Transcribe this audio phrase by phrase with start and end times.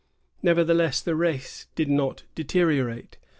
[0.41, 3.17] Nevertheless the race did not deteriorate.